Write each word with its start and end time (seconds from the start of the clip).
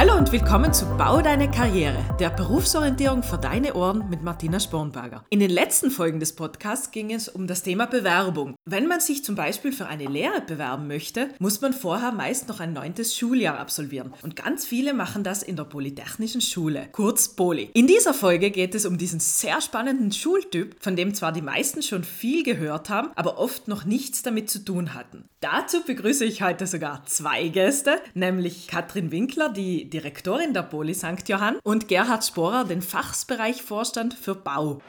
Hallo 0.00 0.16
und 0.16 0.32
willkommen 0.32 0.72
zu 0.72 0.86
Bau 0.96 1.20
deine 1.20 1.50
Karriere, 1.50 2.02
der 2.18 2.30
Berufsorientierung 2.30 3.22
für 3.22 3.36
deine 3.36 3.74
Ohren 3.74 4.08
mit 4.08 4.22
Martina 4.22 4.58
Spornberger. 4.58 5.26
In 5.28 5.40
den 5.40 5.50
letzten 5.50 5.90
Folgen 5.90 6.20
des 6.20 6.34
Podcasts 6.34 6.90
ging 6.90 7.12
es 7.12 7.28
um 7.28 7.46
das 7.46 7.62
Thema 7.62 7.84
Bewerbung. 7.84 8.54
Wenn 8.64 8.86
man 8.86 9.00
sich 9.00 9.22
zum 9.22 9.34
Beispiel 9.34 9.72
für 9.72 9.88
eine 9.88 10.06
Lehre 10.06 10.40
bewerben 10.40 10.86
möchte, 10.86 11.28
muss 11.38 11.60
man 11.60 11.74
vorher 11.74 12.12
meist 12.12 12.48
noch 12.48 12.60
ein 12.60 12.72
neuntes 12.72 13.14
Schuljahr 13.14 13.58
absolvieren. 13.58 14.14
Und 14.22 14.36
ganz 14.36 14.64
viele 14.64 14.94
machen 14.94 15.22
das 15.22 15.42
in 15.42 15.56
der 15.56 15.64
Polytechnischen 15.64 16.40
Schule, 16.40 16.88
kurz 16.92 17.28
Poli. 17.28 17.68
In 17.74 17.86
dieser 17.86 18.14
Folge 18.14 18.50
geht 18.50 18.74
es 18.74 18.86
um 18.86 18.96
diesen 18.96 19.20
sehr 19.20 19.60
spannenden 19.60 20.12
Schultyp, 20.12 20.76
von 20.80 20.96
dem 20.96 21.12
zwar 21.12 21.32
die 21.32 21.42
meisten 21.42 21.82
schon 21.82 22.04
viel 22.04 22.42
gehört 22.42 22.88
haben, 22.88 23.10
aber 23.16 23.36
oft 23.36 23.68
noch 23.68 23.84
nichts 23.84 24.22
damit 24.22 24.48
zu 24.48 24.64
tun 24.64 24.94
hatten. 24.94 25.26
Dazu 25.40 25.82
begrüße 25.84 26.24
ich 26.24 26.40
heute 26.40 26.66
sogar 26.66 27.04
zwei 27.04 27.48
Gäste, 27.48 28.00
nämlich 28.14 28.66
Katrin 28.66 29.10
Winkler, 29.10 29.50
die 29.50 29.89
Direktorin 29.90 30.54
der 30.54 30.62
Poli 30.62 30.94
St. 30.94 31.28
Johann, 31.28 31.58
und 31.62 31.88
Gerhard 31.88 32.24
Sporer, 32.24 32.64
den 32.64 32.82
Fachbereichvorstand 32.82 34.14
für 34.14 34.34
Bau. 34.34 34.80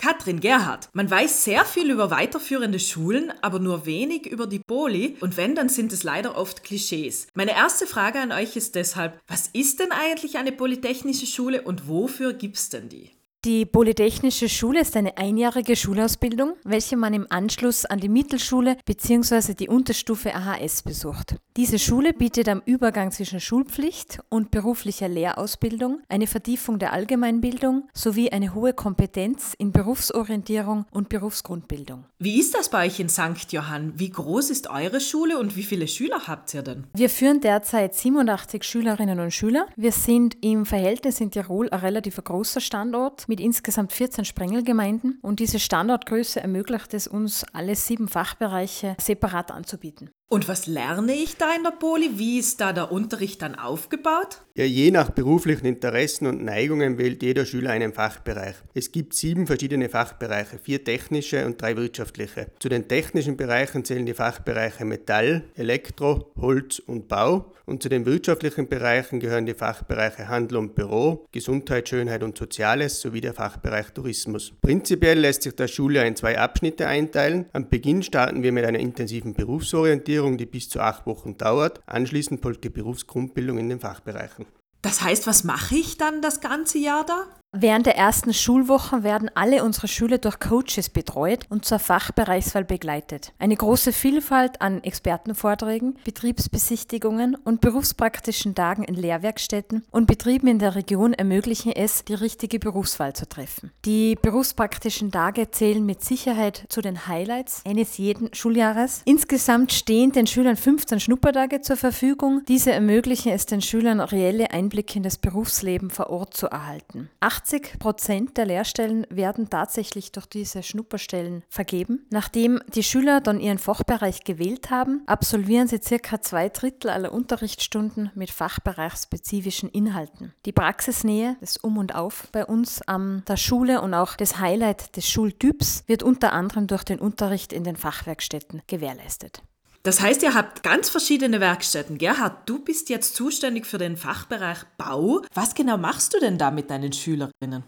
Katrin 0.00 0.40
Gerhard, 0.40 0.88
man 0.94 1.10
weiß 1.10 1.44
sehr 1.44 1.66
viel 1.66 1.90
über 1.90 2.10
weiterführende 2.10 2.78
Schulen, 2.80 3.34
aber 3.42 3.58
nur 3.58 3.84
wenig 3.84 4.26
über 4.26 4.46
die 4.46 4.58
Poli 4.58 5.18
und 5.20 5.36
wenn, 5.36 5.54
dann 5.54 5.68
sind 5.68 5.92
es 5.92 6.04
leider 6.04 6.38
oft 6.38 6.64
Klischees. 6.64 7.26
Meine 7.34 7.52
erste 7.52 7.86
Frage 7.86 8.18
an 8.18 8.32
euch 8.32 8.56
ist 8.56 8.76
deshalb, 8.76 9.20
was 9.28 9.48
ist 9.52 9.78
denn 9.78 9.92
eigentlich 9.92 10.38
eine 10.38 10.52
polytechnische 10.52 11.26
Schule 11.26 11.60
und 11.60 11.86
wofür 11.86 12.32
gibt 12.32 12.56
es 12.56 12.70
denn 12.70 12.88
die? 12.88 13.10
Die 13.46 13.64
Polytechnische 13.64 14.50
Schule 14.50 14.82
ist 14.82 14.98
eine 14.98 15.16
einjährige 15.16 15.74
Schulausbildung, 15.74 16.56
welche 16.62 16.98
man 16.98 17.14
im 17.14 17.26
Anschluss 17.30 17.86
an 17.86 17.98
die 17.98 18.10
Mittelschule 18.10 18.76
bzw. 18.84 19.54
die 19.54 19.70
Unterstufe 19.70 20.34
AHS 20.34 20.82
besucht. 20.82 21.36
Diese 21.56 21.78
Schule 21.78 22.12
bietet 22.12 22.50
am 22.50 22.60
Übergang 22.66 23.12
zwischen 23.12 23.40
Schulpflicht 23.40 24.18
und 24.28 24.50
beruflicher 24.50 25.08
Lehrausbildung 25.08 26.02
eine 26.10 26.26
Vertiefung 26.26 26.78
der 26.78 26.92
Allgemeinbildung 26.92 27.88
sowie 27.94 28.28
eine 28.28 28.54
hohe 28.54 28.74
Kompetenz 28.74 29.54
in 29.56 29.72
Berufsorientierung 29.72 30.84
und 30.90 31.08
Berufsgrundbildung. 31.08 32.04
Wie 32.18 32.38
ist 32.38 32.54
das 32.54 32.68
bei 32.68 32.88
euch 32.88 33.00
in 33.00 33.08
St. 33.08 33.50
Johann? 33.52 33.94
Wie 33.96 34.10
groß 34.10 34.50
ist 34.50 34.68
eure 34.68 35.00
Schule 35.00 35.38
und 35.38 35.56
wie 35.56 35.62
viele 35.62 35.88
Schüler 35.88 36.26
habt 36.26 36.52
ihr 36.52 36.60
denn? 36.62 36.84
Wir 36.92 37.08
führen 37.08 37.40
derzeit 37.40 37.94
87 37.94 38.62
Schülerinnen 38.64 39.18
und 39.18 39.32
Schüler. 39.32 39.64
Wir 39.76 39.92
sind 39.92 40.36
im 40.42 40.66
Verhältnis 40.66 41.22
in 41.22 41.30
Tirol 41.30 41.70
ein 41.70 41.80
relativ 41.80 42.22
großer 42.22 42.60
Standort 42.60 43.29
mit 43.30 43.38
insgesamt 43.38 43.92
14 43.92 44.24
Sprengelgemeinden 44.24 45.20
und 45.22 45.38
diese 45.38 45.60
Standortgröße 45.60 46.40
ermöglicht 46.40 46.92
es 46.94 47.06
uns, 47.06 47.46
alle 47.52 47.76
sieben 47.76 48.08
Fachbereiche 48.08 48.96
separat 49.00 49.52
anzubieten. 49.52 50.10
Und 50.32 50.46
was 50.46 50.68
lerne 50.68 51.12
ich 51.12 51.38
da 51.38 51.56
in 51.56 51.64
der 51.64 51.72
Poli? 51.72 52.12
Wie 52.14 52.38
ist 52.38 52.60
da 52.60 52.72
der 52.72 52.92
Unterricht 52.92 53.42
dann 53.42 53.56
aufgebaut? 53.56 54.42
Ja, 54.54 54.64
je 54.64 54.92
nach 54.92 55.10
beruflichen 55.10 55.66
Interessen 55.66 56.26
und 56.26 56.44
Neigungen 56.44 56.98
wählt 56.98 57.20
jeder 57.24 57.44
Schüler 57.44 57.70
einen 57.70 57.92
Fachbereich. 57.92 58.54
Es 58.72 58.92
gibt 58.92 59.14
sieben 59.14 59.48
verschiedene 59.48 59.88
Fachbereiche, 59.88 60.58
vier 60.58 60.84
technische 60.84 61.44
und 61.46 61.60
drei 61.60 61.76
wirtschaftliche. 61.76 62.46
Zu 62.60 62.68
den 62.68 62.86
technischen 62.86 63.36
Bereichen 63.36 63.84
zählen 63.84 64.06
die 64.06 64.14
Fachbereiche 64.14 64.84
Metall, 64.84 65.44
Elektro, 65.56 66.30
Holz 66.40 66.78
und 66.78 67.08
Bau. 67.08 67.52
Und 67.66 67.82
zu 67.82 67.88
den 67.88 68.04
wirtschaftlichen 68.04 68.68
Bereichen 68.68 69.20
gehören 69.20 69.46
die 69.46 69.54
Fachbereiche 69.54 70.28
Handel 70.28 70.58
und 70.58 70.74
Büro, 70.74 71.26
Gesundheit, 71.30 71.88
Schönheit 71.88 72.22
und 72.24 72.36
Soziales 72.36 73.00
sowie 73.00 73.20
der 73.20 73.32
Fachbereich 73.32 73.92
Tourismus. 73.92 74.52
Prinzipiell 74.60 75.18
lässt 75.18 75.42
sich 75.42 75.54
das 75.54 75.70
Schuljahr 75.70 76.04
in 76.04 76.16
zwei 76.16 76.38
Abschnitte 76.38 76.88
einteilen. 76.88 77.46
Am 77.52 77.68
Beginn 77.68 78.02
starten 78.02 78.42
wir 78.42 78.50
mit 78.50 78.64
einer 78.64 78.80
intensiven 78.80 79.34
Berufsorientierung 79.34 80.19
Orientierung, 80.20 80.36
die 80.36 80.46
bis 80.46 80.68
zu 80.68 80.80
acht 80.80 81.06
Wochen 81.06 81.36
dauert. 81.36 81.80
Anschließend 81.86 82.42
folgt 82.42 82.64
die 82.64 82.70
Berufsgrundbildung 82.70 83.58
in 83.58 83.68
den 83.68 83.80
Fachbereichen. 83.80 84.46
Das 84.82 85.02
heißt, 85.02 85.26
was 85.26 85.44
mache 85.44 85.74
ich 85.76 85.98
dann 85.98 86.22
das 86.22 86.40
ganze 86.40 86.78
Jahr 86.78 87.04
da? 87.04 87.26
Während 87.52 87.86
der 87.86 87.96
ersten 87.96 88.32
Schulwochen 88.32 89.02
werden 89.02 89.28
alle 89.34 89.64
unsere 89.64 89.88
Schüler 89.88 90.18
durch 90.18 90.38
Coaches 90.38 90.88
betreut 90.88 91.46
und 91.48 91.64
zur 91.64 91.80
Fachbereichswahl 91.80 92.64
begleitet. 92.64 93.32
Eine 93.40 93.56
große 93.56 93.92
Vielfalt 93.92 94.62
an 94.62 94.84
Expertenvorträgen, 94.84 95.98
Betriebsbesichtigungen 96.04 97.34
und 97.34 97.60
berufspraktischen 97.60 98.54
Tagen 98.54 98.84
in 98.84 98.94
Lehrwerkstätten 98.94 99.84
und 99.90 100.06
Betrieben 100.06 100.46
in 100.46 100.60
der 100.60 100.76
Region 100.76 101.12
ermöglichen 101.12 101.72
es, 101.72 102.04
die 102.04 102.14
richtige 102.14 102.60
Berufswahl 102.60 103.14
zu 103.14 103.28
treffen. 103.28 103.72
Die 103.84 104.14
berufspraktischen 104.14 105.10
Tage 105.10 105.50
zählen 105.50 105.84
mit 105.84 106.04
Sicherheit 106.04 106.66
zu 106.68 106.80
den 106.80 107.08
Highlights 107.08 107.64
eines 107.66 107.98
jeden 107.98 108.32
Schuljahres. 108.32 109.02
Insgesamt 109.06 109.72
stehen 109.72 110.12
den 110.12 110.28
Schülern 110.28 110.56
15 110.56 111.00
Schnuppertage 111.00 111.62
zur 111.62 111.76
Verfügung. 111.76 112.42
Diese 112.46 112.70
ermöglichen 112.70 113.32
es 113.32 113.46
den 113.46 113.60
Schülern, 113.60 113.98
reelle 113.98 114.52
Einblicke 114.52 114.98
in 114.98 115.02
das 115.02 115.18
Berufsleben 115.18 115.90
vor 115.90 116.10
Ort 116.10 116.34
zu 116.34 116.46
erhalten. 116.46 117.10
80 117.40 117.78
Prozent 117.78 118.36
der 118.36 118.44
Lehrstellen 118.44 119.06
werden 119.08 119.48
tatsächlich 119.48 120.12
durch 120.12 120.26
diese 120.26 120.62
Schnupperstellen 120.62 121.42
vergeben. 121.48 122.06
Nachdem 122.10 122.60
die 122.74 122.82
Schüler 122.82 123.22
dann 123.22 123.40
ihren 123.40 123.56
Fachbereich 123.56 124.24
gewählt 124.24 124.70
haben, 124.70 125.02
absolvieren 125.06 125.66
sie 125.66 125.80
circa 125.82 126.20
zwei 126.20 126.50
Drittel 126.50 126.90
aller 126.90 127.12
Unterrichtsstunden 127.12 128.10
mit 128.14 128.30
fachbereichsspezifischen 128.30 129.70
Inhalten. 129.70 130.34
Die 130.44 130.52
Praxisnähe, 130.52 131.36
das 131.40 131.56
Um 131.56 131.78
und 131.78 131.94
Auf 131.94 132.28
bei 132.30 132.44
uns 132.44 132.82
an 132.82 133.22
der 133.26 133.38
Schule 133.38 133.80
und 133.80 133.94
auch 133.94 134.16
das 134.16 134.38
Highlight 134.38 134.96
des 134.96 135.08
Schultyps 135.08 135.84
wird 135.86 136.02
unter 136.02 136.34
anderem 136.34 136.66
durch 136.66 136.84
den 136.84 136.98
Unterricht 136.98 137.54
in 137.54 137.64
den 137.64 137.76
Fachwerkstätten 137.76 138.60
gewährleistet. 138.66 139.42
Das 139.82 140.00
heißt, 140.00 140.22
ihr 140.22 140.34
habt 140.34 140.62
ganz 140.62 140.90
verschiedene 140.90 141.40
Werkstätten. 141.40 141.96
Gerhard, 141.96 142.46
du 142.46 142.62
bist 142.62 142.90
jetzt 142.90 143.14
zuständig 143.14 143.66
für 143.66 143.78
den 143.78 143.96
Fachbereich 143.96 144.58
Bau. 144.76 145.22
Was 145.32 145.54
genau 145.54 145.78
machst 145.78 146.12
du 146.12 146.20
denn 146.20 146.36
da 146.36 146.50
mit 146.50 146.68
deinen 146.68 146.92
Schülerinnen? 146.92 147.64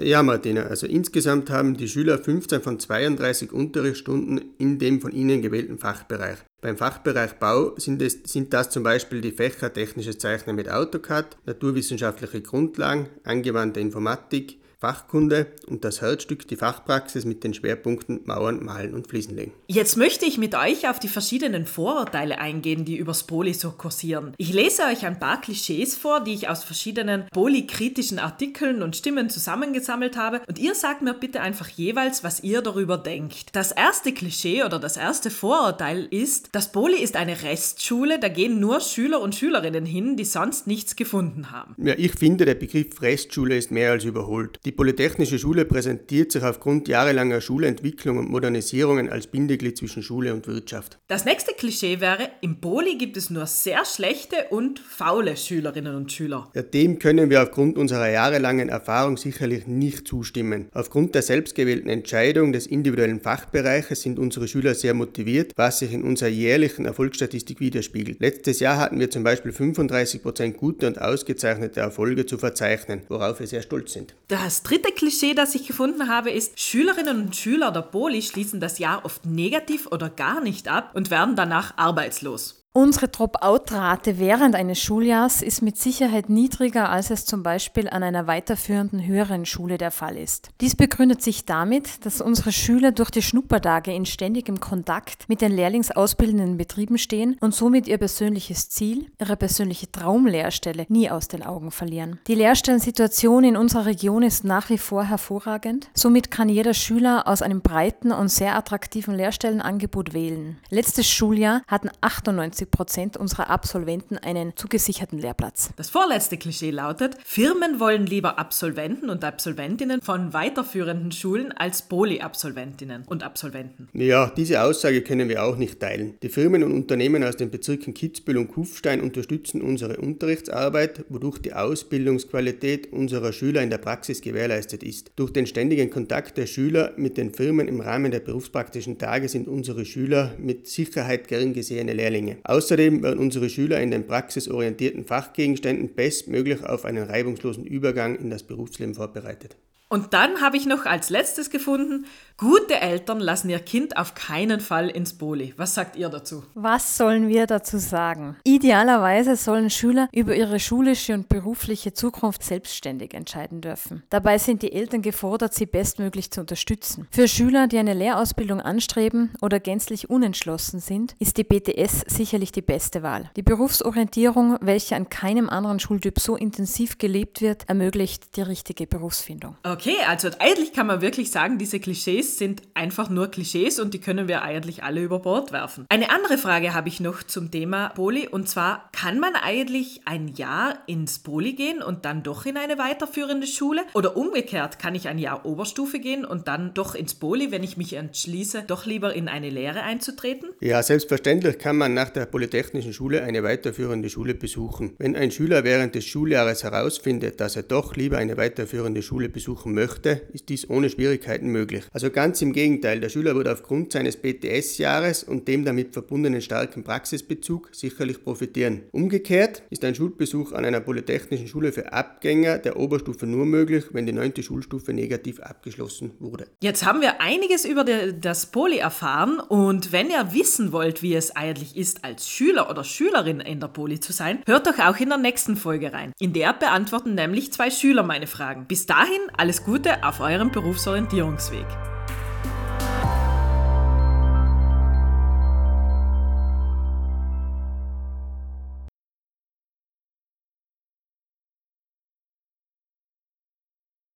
Ja, 0.00 0.22
Martina, 0.22 0.64
also 0.64 0.86
insgesamt 0.86 1.50
haben 1.50 1.76
die 1.76 1.88
Schüler 1.88 2.18
15 2.18 2.60
von 2.60 2.78
32 2.78 3.52
Unterrichtsstunden 3.52 4.54
in 4.58 4.78
dem 4.78 5.00
von 5.00 5.12
ihnen 5.12 5.40
gewählten 5.40 5.78
Fachbereich. 5.78 6.36
Beim 6.60 6.76
Fachbereich 6.76 7.34
Bau 7.34 7.74
sind, 7.76 8.02
es, 8.02 8.18
sind 8.24 8.52
das 8.52 8.68
zum 8.68 8.82
Beispiel 8.82 9.22
die 9.22 9.32
Fächer 9.32 9.72
technisches 9.72 10.18
Zeichnen 10.18 10.56
mit 10.56 10.68
AutoCAD, 10.68 11.38
naturwissenschaftliche 11.46 12.42
Grundlagen, 12.42 13.08
angewandte 13.24 13.80
Informatik, 13.80 14.60
Fachkunde 14.80 15.48
und 15.66 15.84
das 15.84 16.00
Herzstück 16.02 16.46
die 16.46 16.54
Fachpraxis 16.54 17.24
mit 17.24 17.42
den 17.42 17.52
Schwerpunkten 17.52 18.20
Mauern, 18.26 18.64
Malen 18.64 18.94
und 18.94 19.08
Fliesenlegen. 19.08 19.52
Jetzt 19.66 19.96
möchte 19.96 20.24
ich 20.24 20.38
mit 20.38 20.54
euch 20.54 20.88
auf 20.88 21.00
die 21.00 21.08
verschiedenen 21.08 21.66
Vorurteile 21.66 22.38
eingehen, 22.38 22.84
die 22.84 22.96
übers 22.96 23.24
Poli 23.24 23.54
so 23.54 23.72
kursieren. 23.72 24.34
Ich 24.38 24.52
lese 24.52 24.84
euch 24.84 25.04
ein 25.04 25.18
paar 25.18 25.40
Klischees 25.40 25.96
vor, 25.96 26.22
die 26.22 26.32
ich 26.32 26.48
aus 26.48 26.62
verschiedenen 26.62 27.24
polykritischen 27.32 28.20
Artikeln 28.20 28.82
und 28.82 28.94
Stimmen 28.94 29.30
zusammengesammelt 29.30 30.16
habe 30.16 30.42
und 30.46 30.60
ihr 30.60 30.76
sagt 30.76 31.02
mir 31.02 31.14
bitte 31.14 31.40
einfach 31.40 31.68
jeweils, 31.68 32.22
was 32.22 32.44
ihr 32.44 32.62
darüber 32.62 32.98
denkt. 32.98 33.56
Das 33.56 33.72
erste 33.72 34.12
Klischee 34.12 34.62
oder 34.62 34.78
das 34.78 34.96
erste 34.96 35.30
Vorurteil 35.30 36.06
ist, 36.08 36.50
das 36.52 36.70
Poli 36.70 37.02
ist 37.02 37.16
eine 37.16 37.42
Restschule, 37.42 38.20
da 38.20 38.28
gehen 38.28 38.60
nur 38.60 38.80
Schüler 38.80 39.20
und 39.22 39.34
Schülerinnen 39.34 39.86
hin, 39.86 40.16
die 40.16 40.24
sonst 40.24 40.68
nichts 40.68 40.94
gefunden 40.94 41.50
haben. 41.50 41.74
Ja, 41.78 41.94
ich 41.98 42.12
finde, 42.12 42.44
der 42.44 42.54
Begriff 42.54 43.02
Restschule 43.02 43.56
ist 43.56 43.72
mehr 43.72 43.90
als 43.90 44.04
überholt. 44.04 44.60
Die 44.68 44.72
Polytechnische 44.72 45.38
Schule 45.38 45.64
präsentiert 45.64 46.30
sich 46.30 46.42
aufgrund 46.42 46.88
jahrelanger 46.88 47.40
Schulentwicklung 47.40 48.18
und 48.18 48.28
Modernisierungen 48.28 49.08
als 49.08 49.26
Bindeglied 49.26 49.78
zwischen 49.78 50.02
Schule 50.02 50.34
und 50.34 50.46
Wirtschaft. 50.46 50.98
Das 51.08 51.24
nächste 51.24 51.54
Klischee 51.54 52.00
wäre, 52.00 52.28
im 52.42 52.60
Poli 52.60 52.98
gibt 52.98 53.16
es 53.16 53.30
nur 53.30 53.46
sehr 53.46 53.86
schlechte 53.86 54.36
und 54.50 54.78
faule 54.78 55.38
Schülerinnen 55.38 55.94
und 55.94 56.12
Schüler. 56.12 56.50
Ja, 56.54 56.60
dem 56.60 56.98
können 56.98 57.30
wir 57.30 57.42
aufgrund 57.42 57.78
unserer 57.78 58.10
jahrelangen 58.10 58.68
Erfahrung 58.68 59.16
sicherlich 59.16 59.66
nicht 59.66 60.06
zustimmen. 60.06 60.68
Aufgrund 60.74 61.14
der 61.14 61.22
selbstgewählten 61.22 61.88
Entscheidung 61.88 62.52
des 62.52 62.66
individuellen 62.66 63.20
Fachbereiches 63.20 64.02
sind 64.02 64.18
unsere 64.18 64.48
Schüler 64.48 64.74
sehr 64.74 64.92
motiviert, 64.92 65.52
was 65.56 65.78
sich 65.78 65.94
in 65.94 66.02
unserer 66.02 66.28
jährlichen 66.28 66.84
Erfolgsstatistik 66.84 67.60
widerspiegelt. 67.60 68.20
Letztes 68.20 68.60
Jahr 68.60 68.76
hatten 68.76 69.00
wir 69.00 69.10
zum 69.10 69.24
Beispiel 69.24 69.52
35% 69.52 70.52
gute 70.52 70.86
und 70.86 71.00
ausgezeichnete 71.00 71.80
Erfolge 71.80 72.26
zu 72.26 72.36
verzeichnen, 72.36 73.00
worauf 73.08 73.40
wir 73.40 73.46
sehr 73.46 73.62
stolz 73.62 73.94
sind. 73.94 74.14
Das 74.28 74.57
das 74.58 74.64
dritte 74.64 74.90
Klischee, 74.90 75.34
das 75.34 75.54
ich 75.54 75.68
gefunden 75.68 76.08
habe, 76.08 76.32
ist, 76.32 76.58
Schülerinnen 76.58 77.26
und 77.26 77.36
Schüler 77.36 77.70
der 77.70 77.82
Poli 77.82 78.22
schließen 78.22 78.58
das 78.58 78.80
Jahr 78.80 79.04
oft 79.04 79.24
negativ 79.24 79.86
oder 79.86 80.10
gar 80.10 80.40
nicht 80.40 80.66
ab 80.66 80.90
und 80.94 81.12
werden 81.12 81.36
danach 81.36 81.74
arbeitslos. 81.76 82.64
Unsere 82.78 83.08
Drop-out-Rate 83.08 84.20
während 84.20 84.54
eines 84.54 84.78
Schuljahrs 84.80 85.42
ist 85.42 85.62
mit 85.62 85.76
Sicherheit 85.76 86.28
niedriger, 86.28 86.90
als 86.90 87.10
es 87.10 87.26
zum 87.26 87.42
Beispiel 87.42 87.88
an 87.88 88.04
einer 88.04 88.28
weiterführenden 88.28 89.04
höheren 89.04 89.46
Schule 89.46 89.78
der 89.78 89.90
Fall 89.90 90.16
ist. 90.16 90.50
Dies 90.60 90.76
begründet 90.76 91.20
sich 91.20 91.44
damit, 91.44 92.06
dass 92.06 92.20
unsere 92.20 92.52
Schüler 92.52 92.92
durch 92.92 93.10
die 93.10 93.20
Schnuppertage 93.20 93.92
in 93.92 94.06
ständigem 94.06 94.60
Kontakt 94.60 95.28
mit 95.28 95.40
den 95.40 95.50
lehrlingsausbildenden 95.50 96.56
Betrieben 96.56 96.98
stehen 96.98 97.36
und 97.40 97.52
somit 97.52 97.88
ihr 97.88 97.98
persönliches 97.98 98.68
Ziel, 98.68 99.10
ihre 99.18 99.36
persönliche 99.36 99.90
Traumlehrstelle 99.90 100.86
nie 100.88 101.10
aus 101.10 101.26
den 101.26 101.42
Augen 101.42 101.72
verlieren. 101.72 102.20
Die 102.28 102.36
Lehrstellensituation 102.36 103.42
in 103.42 103.56
unserer 103.56 103.86
Region 103.86 104.22
ist 104.22 104.44
nach 104.44 104.70
wie 104.70 104.78
vor 104.78 105.02
hervorragend. 105.02 105.90
Somit 105.94 106.30
kann 106.30 106.48
jeder 106.48 106.74
Schüler 106.74 107.26
aus 107.26 107.42
einem 107.42 107.60
breiten 107.60 108.12
und 108.12 108.28
sehr 108.28 108.54
attraktiven 108.54 109.16
Lehrstellenangebot 109.16 110.14
wählen. 110.14 110.58
Letztes 110.70 111.10
Schuljahr 111.10 111.62
hatten 111.66 111.90
98 112.02 112.67
95 112.68 112.70
Prozent 112.70 113.16
unserer 113.16 113.50
Absolventen 113.50 114.18
einen 114.18 114.56
zugesicherten 114.56 115.18
Lehrplatz. 115.18 115.70
Das 115.76 115.90
vorletzte 115.90 116.36
Klischee 116.36 116.70
lautet, 116.70 117.16
Firmen 117.24 117.80
wollen 117.80 118.06
lieber 118.06 118.38
Absolventen 118.38 119.10
und 119.10 119.24
Absolventinnen 119.24 120.00
von 120.00 120.32
weiterführenden 120.32 121.12
Schulen 121.12 121.52
als 121.52 121.82
Poli-Absolventinnen 121.82 123.04
und 123.06 123.22
Absolventen. 123.22 123.88
Ja, 123.92 124.32
diese 124.36 124.62
Aussage 124.62 125.02
können 125.02 125.28
wir 125.28 125.44
auch 125.44 125.56
nicht 125.56 125.80
teilen. 125.80 126.14
Die 126.22 126.28
Firmen 126.28 126.62
und 126.62 126.72
Unternehmen 126.72 127.24
aus 127.24 127.36
den 127.36 127.50
Bezirken 127.50 127.94
Kitzbühel 127.94 128.38
und 128.38 128.48
Kufstein 128.48 129.00
unterstützen 129.00 129.62
unsere 129.62 129.96
Unterrichtsarbeit, 129.96 131.04
wodurch 131.08 131.38
die 131.38 131.52
Ausbildungsqualität 131.52 132.92
unserer 132.92 133.32
Schüler 133.32 133.62
in 133.62 133.70
der 133.70 133.78
Praxis 133.78 134.20
gewährleistet 134.20 134.82
ist. 134.82 135.10
Durch 135.16 135.32
den 135.32 135.46
ständigen 135.46 135.90
Kontakt 135.90 136.36
der 136.38 136.46
Schüler 136.46 136.92
mit 136.96 137.16
den 137.16 137.32
Firmen 137.32 137.68
im 137.68 137.80
Rahmen 137.80 138.10
der 138.10 138.20
berufspraktischen 138.20 138.98
Tage 138.98 139.28
sind 139.28 139.48
unsere 139.48 139.84
Schüler 139.84 140.32
mit 140.38 140.68
Sicherheit 140.68 141.28
gern 141.28 141.52
gesehene 141.52 141.92
Lehrlinge. 141.92 142.38
Außerdem 142.58 143.04
werden 143.04 143.20
unsere 143.20 143.48
Schüler 143.50 143.80
in 143.80 143.92
den 143.92 144.08
praxisorientierten 144.08 145.04
Fachgegenständen 145.04 145.94
bestmöglich 145.94 146.64
auf 146.64 146.84
einen 146.84 147.04
reibungslosen 147.04 147.64
Übergang 147.64 148.16
in 148.16 148.30
das 148.30 148.42
Berufsleben 148.42 148.96
vorbereitet. 148.96 149.56
Und 149.90 150.12
dann 150.12 150.42
habe 150.42 150.58
ich 150.58 150.66
noch 150.66 150.84
als 150.84 151.08
letztes 151.08 151.48
gefunden, 151.48 152.04
gute 152.36 152.78
Eltern 152.78 153.20
lassen 153.20 153.48
ihr 153.48 153.58
Kind 153.58 153.96
auf 153.96 154.14
keinen 154.14 154.60
Fall 154.60 154.90
ins 154.90 155.14
Boli. 155.14 155.54
Was 155.56 155.74
sagt 155.74 155.96
ihr 155.96 156.10
dazu? 156.10 156.44
Was 156.54 156.98
sollen 156.98 157.28
wir 157.28 157.46
dazu 157.46 157.78
sagen? 157.78 158.36
Idealerweise 158.44 159.34
sollen 159.34 159.70
Schüler 159.70 160.10
über 160.12 160.36
ihre 160.36 160.60
schulische 160.60 161.14
und 161.14 161.30
berufliche 161.30 161.94
Zukunft 161.94 162.42
selbstständig 162.42 163.14
entscheiden 163.14 163.62
dürfen. 163.62 164.02
Dabei 164.10 164.36
sind 164.36 164.60
die 164.60 164.72
Eltern 164.72 165.00
gefordert, 165.00 165.54
sie 165.54 165.64
bestmöglich 165.64 166.30
zu 166.30 166.40
unterstützen. 166.40 167.08
Für 167.10 167.26
Schüler, 167.26 167.66
die 167.66 167.78
eine 167.78 167.94
Lehrausbildung 167.94 168.60
anstreben 168.60 169.30
oder 169.40 169.58
gänzlich 169.58 170.10
unentschlossen 170.10 170.80
sind, 170.80 171.16
ist 171.18 171.38
die 171.38 171.44
BTS 171.44 172.04
sicherlich 172.08 172.52
die 172.52 172.60
beste 172.60 173.02
Wahl. 173.02 173.30
Die 173.36 173.42
Berufsorientierung, 173.42 174.58
welche 174.60 174.96
an 174.96 175.08
keinem 175.08 175.48
anderen 175.48 175.80
Schultyp 175.80 176.18
so 176.20 176.36
intensiv 176.36 176.98
gelebt 176.98 177.40
wird, 177.40 177.66
ermöglicht 177.70 178.36
die 178.36 178.42
richtige 178.42 178.86
Berufsfindung. 178.86 179.56
Okay. 179.64 179.77
Okay, 179.78 179.94
also 180.08 180.28
eigentlich 180.40 180.72
kann 180.72 180.88
man 180.88 181.02
wirklich 181.02 181.30
sagen, 181.30 181.56
diese 181.56 181.78
Klischees 181.78 182.36
sind 182.36 182.62
einfach 182.74 183.10
nur 183.10 183.28
Klischees 183.28 183.78
und 183.78 183.94
die 183.94 184.00
können 184.00 184.26
wir 184.26 184.42
eigentlich 184.42 184.82
alle 184.82 185.00
über 185.00 185.20
Bord 185.20 185.52
werfen. 185.52 185.86
Eine 185.88 186.10
andere 186.10 186.36
Frage 186.36 186.74
habe 186.74 186.88
ich 186.88 186.98
noch 186.98 187.22
zum 187.22 187.52
Thema 187.52 187.90
Poli 187.90 188.26
und 188.26 188.48
zwar, 188.48 188.90
kann 188.90 189.20
man 189.20 189.36
eigentlich 189.36 190.00
ein 190.04 190.26
Jahr 190.34 190.80
ins 190.88 191.20
Poli 191.20 191.52
gehen 191.52 191.80
und 191.80 192.04
dann 192.04 192.24
doch 192.24 192.44
in 192.44 192.56
eine 192.56 192.76
weiterführende 192.76 193.46
Schule? 193.46 193.82
Oder 193.94 194.16
umgekehrt, 194.16 194.80
kann 194.80 194.96
ich 194.96 195.06
ein 195.06 195.20
Jahr 195.20 195.46
Oberstufe 195.46 196.00
gehen 196.00 196.24
und 196.24 196.48
dann 196.48 196.74
doch 196.74 196.96
ins 196.96 197.14
Poli, 197.14 197.52
wenn 197.52 197.62
ich 197.62 197.76
mich 197.76 197.92
entschließe, 197.92 198.64
doch 198.66 198.84
lieber 198.84 199.14
in 199.14 199.28
eine 199.28 199.48
Lehre 199.48 199.84
einzutreten? 199.84 200.48
Ja, 200.60 200.82
selbstverständlich 200.82 201.60
kann 201.60 201.76
man 201.76 201.94
nach 201.94 202.10
der 202.10 202.26
Polytechnischen 202.26 202.92
Schule 202.92 203.22
eine 203.22 203.44
weiterführende 203.44 204.10
Schule 204.10 204.34
besuchen. 204.34 204.96
Wenn 204.98 205.14
ein 205.14 205.30
Schüler 205.30 205.62
während 205.62 205.94
des 205.94 206.04
Schuljahres 206.04 206.64
herausfindet, 206.64 207.40
dass 207.40 207.54
er 207.54 207.62
doch 207.62 207.94
lieber 207.94 208.18
eine 208.18 208.36
weiterführende 208.36 209.02
Schule 209.02 209.28
besuchen 209.28 209.67
machen 209.68 209.74
möchte, 209.74 210.22
ist 210.32 210.48
dies 210.48 210.68
ohne 210.68 210.90
Schwierigkeiten 210.90 211.48
möglich. 211.48 211.84
Also 211.92 212.10
ganz 212.10 212.42
im 212.42 212.52
Gegenteil, 212.52 213.00
der 213.00 213.08
Schüler 213.08 213.34
wird 213.34 213.48
aufgrund 213.48 213.92
seines 213.92 214.16
BTS-Jahres 214.16 215.24
und 215.24 215.48
dem 215.48 215.64
damit 215.64 215.92
verbundenen 215.92 216.40
starken 216.40 216.84
Praxisbezug 216.84 217.70
sicherlich 217.72 218.22
profitieren. 218.22 218.82
Umgekehrt 218.92 219.62
ist 219.70 219.84
ein 219.84 219.94
Schulbesuch 219.94 220.52
an 220.52 220.64
einer 220.64 220.80
polytechnischen 220.80 221.48
Schule 221.48 221.72
für 221.72 221.92
Abgänger 221.92 222.58
der 222.58 222.76
Oberstufe 222.78 223.26
nur 223.26 223.46
möglich, 223.46 223.84
wenn 223.92 224.06
die 224.06 224.12
neunte 224.12 224.42
Schulstufe 224.42 224.92
negativ 224.92 225.40
abgeschlossen 225.40 226.12
wurde. 226.18 226.46
Jetzt 226.62 226.84
haben 226.84 227.00
wir 227.00 227.20
einiges 227.20 227.64
über 227.64 227.84
das 227.84 228.46
Poli 228.46 228.78
erfahren 228.78 229.40
und 229.40 229.92
wenn 229.92 230.10
ihr 230.10 230.32
wissen 230.32 230.72
wollt, 230.72 231.02
wie 231.02 231.14
es 231.14 231.34
eigentlich 231.36 231.76
ist, 231.76 232.04
als 232.04 232.28
Schüler 232.28 232.70
oder 232.70 232.84
Schülerin 232.84 233.40
in 233.40 233.60
der 233.60 233.68
Poli 233.68 234.00
zu 234.00 234.12
sein, 234.12 234.42
hört 234.46 234.66
doch 234.66 234.78
auch 234.78 234.96
in 234.98 235.08
der 235.08 235.18
nächsten 235.18 235.56
Folge 235.56 235.92
rein. 235.92 236.12
In 236.18 236.32
der 236.32 236.52
beantworten 236.52 237.14
nämlich 237.14 237.52
zwei 237.52 237.70
Schüler 237.70 238.02
meine 238.02 238.26
Fragen. 238.26 238.66
Bis 238.66 238.86
dahin 238.86 239.18
alles 239.58 239.64
Gute 239.64 240.02
auf 240.04 240.20
eurem 240.20 240.50
Berufsorientierungsweg. 240.50 241.66